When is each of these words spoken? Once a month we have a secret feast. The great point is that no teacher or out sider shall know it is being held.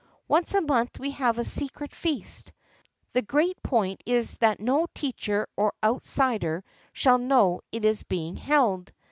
Once 0.27 0.55
a 0.55 0.61
month 0.61 0.97
we 0.99 1.11
have 1.11 1.37
a 1.37 1.45
secret 1.45 1.93
feast. 1.93 2.51
The 3.13 3.21
great 3.21 3.61
point 3.61 4.01
is 4.07 4.33
that 4.37 4.59
no 4.59 4.87
teacher 4.95 5.47
or 5.55 5.75
out 5.83 6.05
sider 6.07 6.63
shall 6.91 7.19
know 7.19 7.61
it 7.71 7.85
is 7.85 8.01
being 8.01 8.35
held. 8.35 8.91